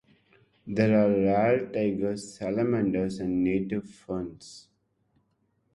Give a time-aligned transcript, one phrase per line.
[0.65, 4.67] There are rare tiger salamanders and native ferns.